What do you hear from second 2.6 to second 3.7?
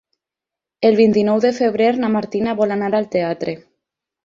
vol anar al teatre.